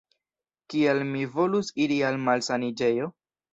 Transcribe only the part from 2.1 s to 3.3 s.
al malsaniĝejo?